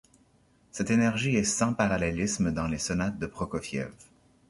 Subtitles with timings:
[0.71, 3.93] Cette énergie est sans parallélisme dans les sonates de Prokofiev.